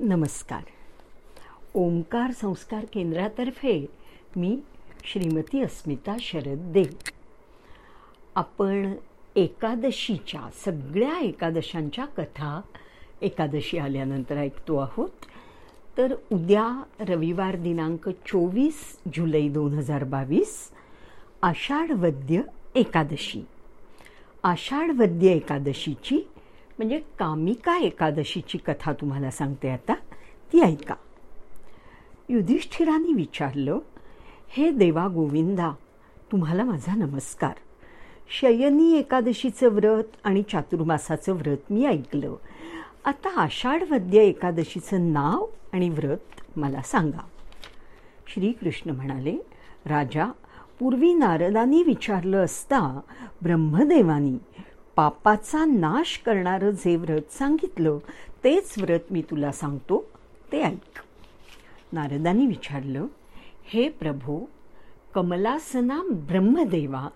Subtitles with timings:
[0.00, 0.62] नमस्कार.
[1.74, 3.86] ओंकार संस्कार केंद्रातर्फे
[4.36, 4.58] मी
[5.04, 6.72] श्रीमती अस्मिता शरद.
[6.72, 6.92] देव
[8.34, 8.94] आपण
[9.36, 12.60] एकादशीच्या सगळ्या एकादशांच्या कथा
[13.22, 15.10] एकादशी आल्यानंतर ऐकतो आहोत.
[15.98, 20.70] तर उद्या रविवार दिनांक चोवीस जुलै दोन हजार बावीस
[21.42, 22.40] आषाढवद्य
[22.74, 23.42] एकादशी.
[24.44, 26.28] आषाढवद्य एकादशीची
[26.78, 29.94] म्हणजे कामिका एकादशीची कथा तुम्हाला सांगते आता?
[30.52, 30.94] ती ऐका.
[32.28, 33.78] युधिष्ठिराने विचारलं
[34.48, 35.72] हे देवा गोविंदा
[36.32, 37.52] तुम्हाला माझा नमस्कार.
[38.40, 42.34] शयनी एकादशीचं व्रत आणि चातुर्मासाचं व्रत मी ऐकलं.
[43.04, 47.26] आता आषाढवद्य एकादशीचं नाव आणि व्रत मला सांगा.
[48.34, 49.36] श्रीकृष्ण म्हणाले
[49.86, 50.26] राजा
[50.80, 53.00] पूर्वी नारदांनी विचारलं असता
[53.42, 54.38] ब्रह्मदेवानी
[54.98, 57.98] पापाचा नाश करणारं जे व्रत सांगितलं
[58.44, 60.10] तेच व्रत मी तुला सांगतो
[60.52, 60.98] ते ऐक.
[61.92, 63.06] नारदांनी विचारलं
[63.64, 64.48] हे प्रभो
[65.14, 67.08] कमलासना ब्रह्मदेवा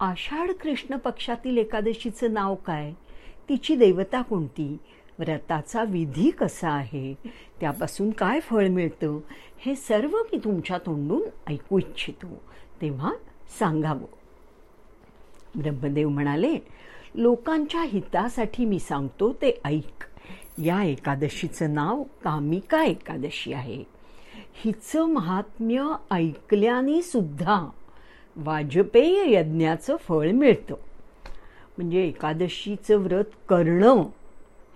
[0.00, 2.92] आषाढ कृष्ण पक्षातील एकादशीचं नाव काय?
[3.48, 4.76] तिची देवता कोणती?
[5.18, 7.14] व्रताचा विधी कसा आहे?
[7.60, 9.18] त्यापासून काय फळ मिळतं?
[9.58, 12.42] हे सर्व मी तुमच्या तोंडून ऐकू इच्छितो.
[12.80, 13.12] तेव्हा
[13.58, 14.06] सांगावं.
[15.60, 16.56] ब्रह्मदेव म्हणाले
[17.18, 20.04] लोकांच्या हितासाठी मी सांगतो ते ऐक.
[20.58, 23.84] या एकादशीचं नाव कामिका एकादशी आहे.
[24.64, 27.70] हिचं महात्म्य ऐकल्याने सुद्धा
[28.36, 30.74] वाजपेय यज्ञाचं फळ मिळतं.
[31.76, 34.02] म्हणजे एकादशीचं व्रत करणं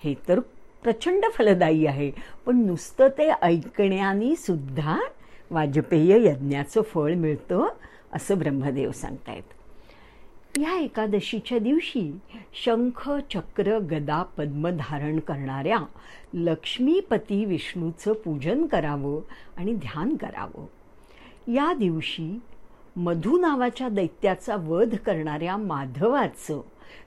[0.04, 0.40] हे तर
[0.82, 2.12] प्रचंड फलदायी आहे
[2.46, 5.00] पण नुसतं ते ऐकण्याने सुद्धा
[5.50, 7.66] वाजपेय यज्ञाचं फळ मिळतं
[8.12, 9.42] असं ब्रह्मदेव सांगतायत.
[10.60, 12.18] या एकादशीच्या दिवशी
[12.64, 15.78] शंख चक्र गदा पद्म धारण करणाऱ्या
[16.34, 19.20] लक्ष्मीपती विष्णूचं पूजन करावं
[19.56, 20.66] आणि ध्यान करावं.
[21.52, 22.38] या दिवशी
[22.96, 26.60] मधु नावाच्या दैत्याचा वध करणाऱ्या माधवाचं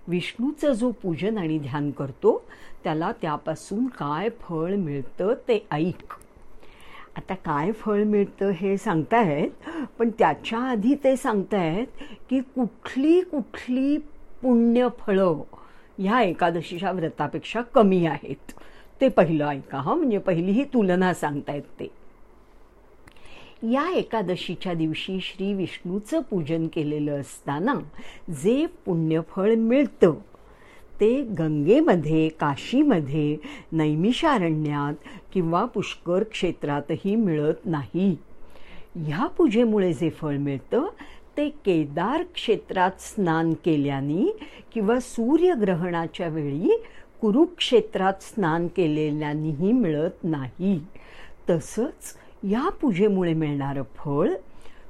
[0.08, 2.44] विष्णूचं जो पूजन आणि ध्यान करतो
[2.84, 6.14] त्याला त्यापासून काय फळ मिळतं ते ऐक.
[7.18, 13.98] आता काय फळ मिळतं हे सांगतायत पण त्याच्या आधी ते सांगतायत की कुठली कुठली
[14.42, 15.42] पुण्यफळं
[15.98, 18.52] ह्या एकादशीच्या व्रतापेक्षा कमी आहेत.
[19.02, 21.88] ते पहिलं ऐका हा म्हणजे पहिली ही तुलना सांगतायत ते.
[23.72, 27.74] या एकादशीच्या दिवशी श्री विष्णूचं पूजन केलेलं असताना
[28.34, 30.14] जे पुण्यफळ मिळतं
[31.02, 33.38] ते गंगेमध्ये काशीमध्ये
[33.72, 34.94] नैमिषारण्यात
[35.34, 38.16] किंवा पुष्कर क्षेत्रातही मिळत नाही.
[38.96, 40.86] ह्या पूजेमुळे जे फळ मिळतं
[41.38, 44.38] ते केदार क्षेत्रात स्नान केल्याने
[44.74, 46.84] किंवा सूर्यग्रहणाच्या वेळी
[47.22, 50.80] कुरुक्षेत्रात स्नान केलेल्यानेही मिळत नाही.
[51.50, 54.30] तसंच या पूजेमुळे मिळणारं फळ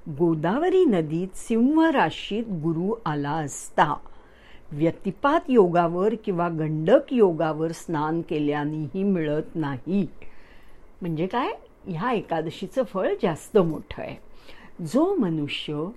[0.10, 3.94] गोदावरी नदीत सिंह राशीत गुरु आला असता.
[4.72, 10.08] व्यतिपात योगावर किंवा गंडक योगावर स्नान केल्यानेही मिळत नाही.
[11.02, 11.48] म्हणजे काय?
[11.86, 14.16] ह्या एकादशीचं फळ जास्त मोठं आहे.
[14.86, 15.88] जो मनुष्य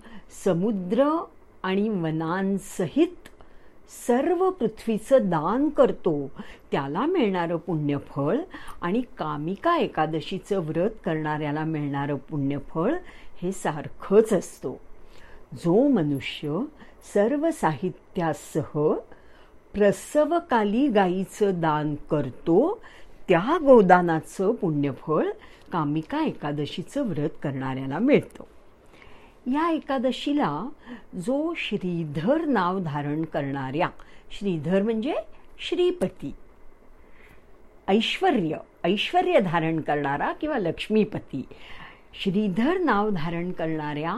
[0.44, 1.24] समुद्र
[1.62, 3.28] आणि वनांसहित
[4.06, 6.30] सर्व पृथ्वीचं दान करतो
[6.72, 8.38] त्याला मिळणारं पुण्यफळ
[8.82, 12.94] आणि कामिका एकादशीचं व्रत करणाऱ्याला मिळणारं पुण्यफळ
[13.42, 14.80] हे सारखंच असतो.
[15.52, 16.60] जो मनुष्य
[17.14, 18.92] सर्व साहित्यासह
[19.74, 22.82] प्रसवकाली गायीचं दान करतो
[23.28, 25.26] त्या गोदानाचं पुण्यफळ
[25.72, 28.44] कामिका एकादशीचं व्रत करणाऱ्याला मिळतं.
[29.46, 30.68] या एकादशीला
[31.14, 33.88] जो श्रीधर नाव धारण करणाऱ्या
[34.30, 35.14] श्रीधर म्हणजे
[35.58, 36.34] श्रीपती
[37.88, 41.48] ऐश्वर्य ऐश्वर धारण करणारा किंवा लक्ष्मीपती
[42.22, 44.16] श्रीधर नाव धारण करणाऱ्या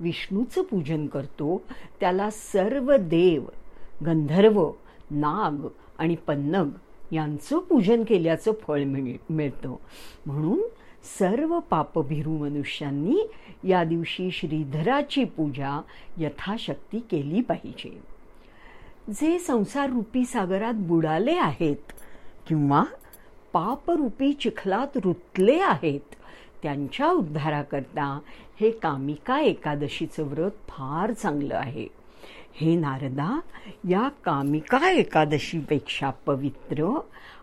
[0.00, 1.62] विष्णूचं पूजन करतो
[2.00, 3.44] त्याला सर्व देव
[4.06, 4.70] गंधर्व
[5.10, 5.66] नाग
[5.98, 6.68] आणि पन्नग
[7.12, 9.74] यांचं पूजन केल्याचं फळ मिळ मिळतं.
[10.26, 10.62] म्हणून
[11.18, 13.30] सर्व पापभिरू मनुष्यांनी
[13.64, 15.80] या दिवशी श्रीधराची पूजा
[16.18, 18.02] यथाशक्ती केली पाहिजे.
[19.10, 21.92] जे संसार रूपी सागरात बुडाले आहेत
[22.48, 22.84] किंवा
[23.52, 26.14] पापरूपी चिखलात रुतले आहेत
[26.62, 28.18] त्यांच्या उद्धाराकरता
[28.60, 31.86] हे कामिका एकादशीचं व्रत फार चांगलं आहे.
[32.54, 33.38] हे नारदा
[33.88, 36.88] या कामिका एकादशीपेक्षा पवित्र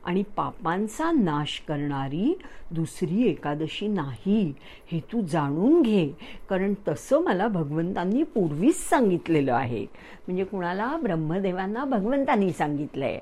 [0.06, 2.34] आणि पापांचा नाश करणारी
[2.72, 4.54] दुसरी एकादशी नाही
[4.92, 6.08] हे तू जाणून घे
[6.50, 9.86] कारण तसं मला भगवंतांनी पूर्वीच सांगितलेलं आहे.
[10.28, 10.96] म्हणजे कुणाला?
[11.04, 13.20] ब्रह्मदेवांना भगवंतांनी सांगितलं आहे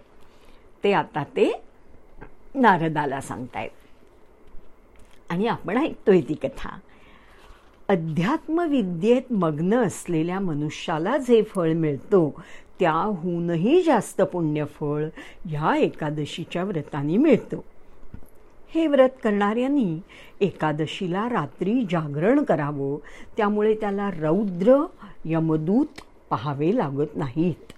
[0.83, 1.51] ते आता ते
[2.55, 3.69] नारदाला सांगतायत.
[5.35, 6.69] आणि आपण ऐकतोय ती कथा.
[7.89, 12.41] अध्यात्मविद्येत मग्न असलेल्या मनुष्याला जे फळ मिळतो
[12.79, 15.05] त्याहूनही जास्त पुण्यफळ
[15.45, 17.57] ह्या एकादशीच्या व्रताने मिळतं.
[18.75, 19.99] हे व्रत करणाऱ्यांनी
[20.41, 22.97] एकादशीला रात्री जागरण करावं
[23.37, 24.85] त्यामुळे त्याला रौद्र
[25.25, 27.71] यमदूत पाहावे लागत नाहीत.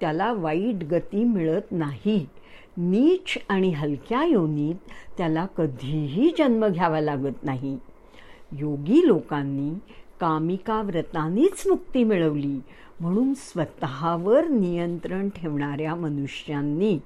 [0.00, 2.26] त्याला वाईट गती मिळत नाही.
[2.76, 4.74] नीच आणि हलक्या योनीत
[5.18, 7.78] त्याला कधीही जन्म घ्यावा लागत नाही.
[8.52, 9.70] योगी लोकांनी
[10.20, 12.60] कामिका व्रतानेच मुक्ती मिळवली
[13.00, 16.98] म्हणून स्वतःवर नियंत्रण ठेवणाऱ्या मनुष्यांनी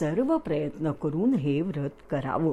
[0.00, 2.52] सर्व प्रयत्न करून हे व्रत करावं.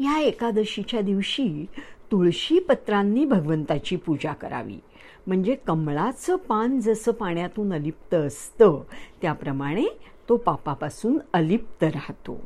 [0.00, 1.66] या एकादशीच्या दिवशी
[2.12, 4.78] तुळशी पत्रांनी भगवंताची पूजा करावी.
[5.26, 8.82] म्हणजे कमळाचं पान जसं पाण्यातून अलिप्त असतं
[9.22, 9.84] त्याप्रमाणे
[10.28, 12.40] तो पापापासून अलिप्त राहतो.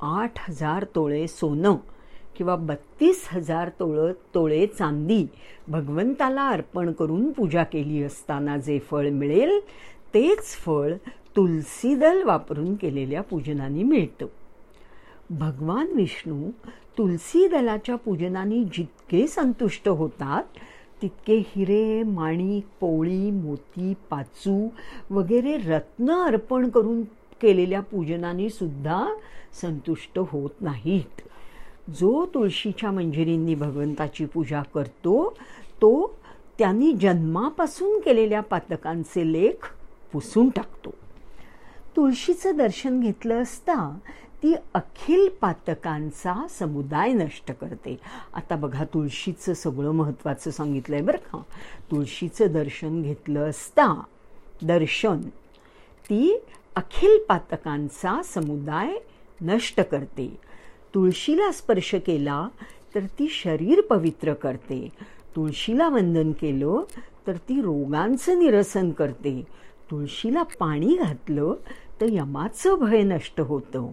[0.00, 1.74] आठ हजार तोळे सोनं
[2.36, 5.26] किंवा बत्तीस हजार तोळ तोळे चांदी
[5.68, 9.60] भगवंताला अर्पण करून पूजा केली असताना जे फळ मिळेल
[10.14, 10.92] तेच फळ
[11.36, 14.26] तुलसीदल वापरून केलेल्या पूजनाने मिळतं.
[15.30, 16.50] भगवान विष्णू
[16.98, 20.42] तुलसी दलाच्या पूजनाने जितके संतुष्ट होतात
[21.02, 24.68] तितके हिरे माणिक पोळी मोती पाचू
[25.10, 27.02] वगैरे रत्न अर्पण करून
[27.42, 29.04] केलेल्या पूजनाने सुद्धा
[29.62, 31.20] संतुष्ट होत नाहीत.
[31.90, 35.36] जो तुळशीच्या मंजिरींनी भगवंताची पूजा करतो
[35.82, 36.18] तो
[36.58, 39.74] त्यांनी जन्मापासून केलेल्या पातकांचे लेख
[40.12, 40.90] पुसून टाकतो.
[41.96, 43.98] तुळशीचं दर्शन घेतलं असता
[44.42, 47.98] ती अखिल पातकांचा समुदाय नष्ट करते.
[48.34, 51.42] आता बघा तुळशीचं सगळं महत्त्वाचं सांगितलंय बरं का.
[51.90, 54.02] तुळशीचं दर्शन घेतलं असता
[54.62, 55.20] दर्शन
[56.04, 56.40] ती
[56.76, 58.94] अखिल पातकांचा समुदाय
[59.40, 60.36] नष्ट करते.
[60.94, 62.48] तुळशीला स्पर्श केला
[62.94, 64.88] तर ती शरीर पवित्र करते.
[65.36, 66.80] तुळशीला वंदन केलं
[67.26, 69.46] तर ती रोगांचं निरसन करते.
[69.90, 71.54] तुळशीला पाणी घातलं
[72.00, 73.90] तर यमाचं भय नष्ट होतं.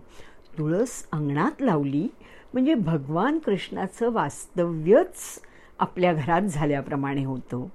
[0.57, 2.07] तुळस अंगणात लावली
[2.53, 5.39] म्हणजे भगवान कृष्णाचं वास्तव्यच
[5.79, 7.65] आपल्या घरात झाल्याप्रमाणे होतं.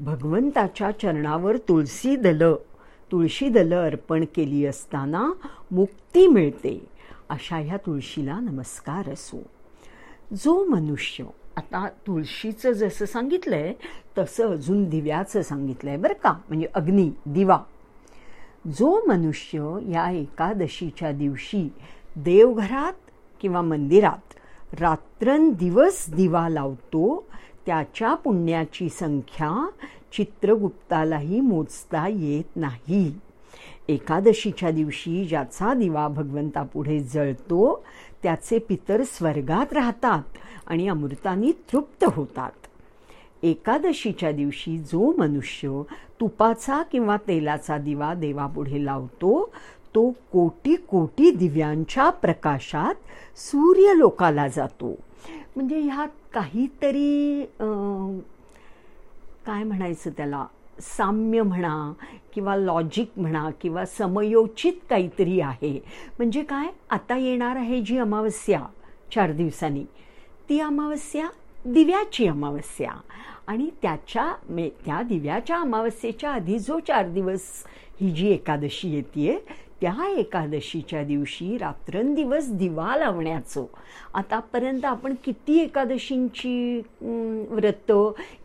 [0.00, 2.56] भगवंताच्या चरणावर तुळशी दलं
[3.12, 5.30] तुळशी दलं अर्पण केली असताना
[5.70, 6.78] मुक्ती मिळते
[7.28, 9.42] अशा ह्या तुळशीला नमस्कार असो.
[10.44, 11.24] जो मनुष्य
[11.56, 13.72] आता तुळशीचं जसं सांगितलंय
[14.18, 17.58] तसं अजून दिव्याचं सांगितलंय बरं का म्हणजे अग्नी दिवा.
[18.66, 21.68] जो मनुष्य या एकादशीच्या दिवशी
[22.16, 23.10] देवघरात
[23.40, 24.34] किंवा मंदिरात
[24.80, 27.26] रात्रंदिवस दिवा लावतो
[27.66, 29.70] त्याच्या पुण्याची संख्या
[30.12, 33.14] चित्रगुप्तालाही मोजता येत नाही.
[33.88, 37.84] एकादशीच्या दिवशी ज्याचा दिवा भगवंतापुढे जळतो
[38.22, 40.22] त्याचे पितर स्वर्गात राहतात
[40.66, 42.50] आणि अमृतानी तृप्त होतात.
[43.42, 45.82] एकादशीच्या दिवशी जो मनुष्य
[46.20, 49.52] तुपाचा किंवा तेलाचा दिवा देवापुढे लावतो
[49.94, 52.94] तो कोटी कोटी दिव्यांच्या प्रकाशात
[53.38, 54.94] सूर्यलोकाला जातो.
[55.56, 57.44] म्हणजे ह्यात काहीतरी
[59.46, 60.44] काय म्हणायचं त्याला?
[60.80, 61.92] साम्य म्हणा
[62.34, 65.72] किंवा लॉजिक म्हणा किंवा समयोचित काहीतरी आहे.
[66.18, 66.66] म्हणजे काय?
[66.90, 68.60] आता येणार आहे जी अमावस्या
[69.14, 69.84] चार दिवसांनी.
[70.48, 71.26] ती अमावस्या
[71.64, 72.92] दिव्याची अमावस्या.
[73.46, 77.42] आणि त्याच्या म्हणजे त्या दिव्याच्या अमावस्येच्या आधी जो चार दिवस
[78.00, 79.44] ही जी एकादशी येते
[79.80, 83.64] त्या एकादशीच्या दिवशी रात्रंदिवस दिवा लावण्याचं.
[84.14, 86.82] आतापर्यंत आपण किती एकादशींची
[87.50, 87.92] व्रत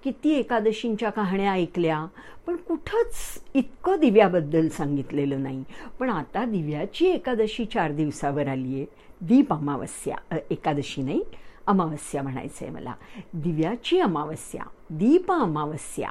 [0.04, 2.06] किती एकादशींच्या कहाण्या ऐकल्या
[2.48, 5.64] पण कुठंच इतकं दिव्याबद्दल सांगितलेलं नाही.
[6.00, 8.86] पण आता दिव्याची एकादशी चार दिवसावर आली आहे
[9.22, 10.38] दीप अमावस्या.
[10.52, 11.24] एकादशी नाही
[11.68, 12.94] अमावस्या म्हणायचं आहे मला.
[13.34, 14.64] दिव्याची अमावस्या.
[14.90, 16.10] दीप अमावस्या.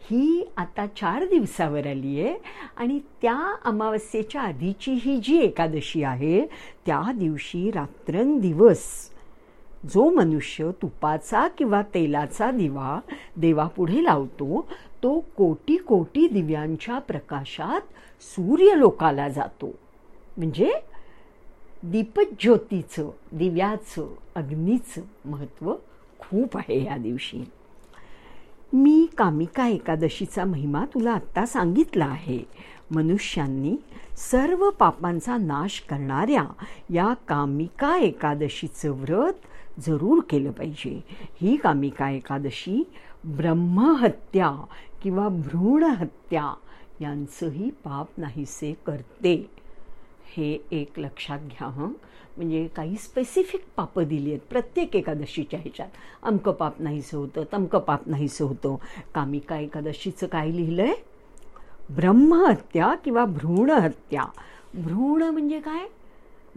[0.00, 2.34] ही आता चार दिवसावर आली आहे
[2.76, 6.46] आणि त्या अमावस्येच्या आधीची ही जी एकादशी आहे
[6.86, 9.10] त्या दिवशी रात्रंदिवस
[9.94, 13.00] जो मनुष्य तुपाचा किंवा तेलाचा दिवा
[13.36, 14.68] देवापुढे लावतो
[15.02, 17.80] तो कोटी कोटी दिव्यांच्या प्रकाशात
[18.22, 19.74] सूर्यलोकाला जातो.
[20.36, 20.72] म्हणजे
[21.82, 25.74] दीपज्योतीचं दिव्याचं अग्नीचं महत्त्व
[26.18, 27.44] खूप आहे या दिवशी.
[28.72, 32.44] मी कामिका एकादशीचा महिमा तुला आत्ता सांगितला आहे.
[32.90, 33.76] मनुष्यांनी
[34.16, 36.44] सर्व पापांचा नाश करणाऱ्या
[36.90, 39.32] या कामिका एकादशीचं व्रत
[39.86, 41.04] जरूर केलं पाहिजे.
[41.40, 42.82] ही कामिका एकादशी
[43.24, 44.64] ब्रह्महत्या
[45.02, 46.54] किंवा भ्रूणहत्या
[47.00, 49.50] यांचंही पाप नाहीसे करते.
[50.36, 51.92] हे एक लक्षात घ्या हं.
[52.36, 55.88] म्हणजे काही स्पेसिफिक पापं दिली आहेत प्रत्येक एकादशीच्या ह्याच्यात.
[56.22, 58.76] अमकं पाप नाहीसं होतं तमकं पाप नाहीसं होतं.
[59.14, 60.94] कामिका एकादशीचं काय लिहिलं आहे
[61.90, 64.24] ब्रह्महत्या किंवा भ्रूण हत्या
[64.74, 65.86] भ्रूण म्हणजे काय?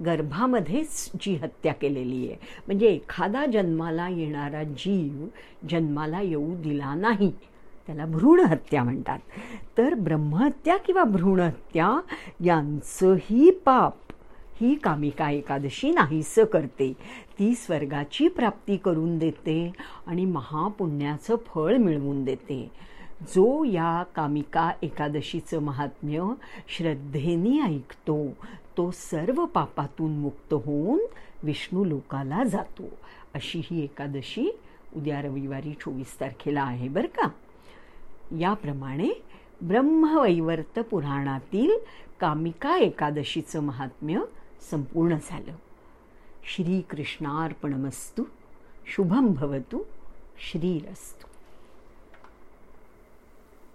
[0.06, 2.36] गर्भामध्येच जी हत्या केलेली आहे.
[2.68, 5.26] म्हणजे एखादा जन्माला येणारा जीव
[5.70, 7.32] जन्माला येऊ दिला नाही.
[7.90, 9.20] त्याला भ्रूणहत्या म्हणतात.
[9.78, 12.02] तर ब्रह्महत्या किंवा भ्रूणहत्या
[12.44, 13.94] यांचंही पाप
[14.62, 16.94] ही कामिका एकादशी नाहीसं करते.
[17.40, 19.72] ती स्वर्गाची प्राप्ती करून देते
[20.08, 22.72] आणि महापुण्याचं फळ मिळवून देते.
[23.22, 26.24] जो या कामिका एकादशीचं महात्म्य
[26.78, 28.28] श्रद्धेने ऐकतो
[28.78, 31.00] तो सर्व पापातून मुक्त होऊन
[31.44, 32.86] विष्णू लोकाला जातो.
[33.34, 34.60] अशी ही एकादशी
[34.96, 37.28] उद्या रविवारी चोवीस तारखेला आहे बरं का?
[38.38, 39.10] याप्रमाणे
[39.62, 41.72] ब्रह्मवैवर्त पुराणातील
[42.20, 44.22] कामिका एकादशीचं महात्म्य
[44.72, 45.54] संपूर्ण झालं.
[46.44, 48.24] श्रीकृष्णार्पणमस्तू
[48.96, 49.84] शुभम भवतु
[50.52, 51.29] श्रीरस्तु.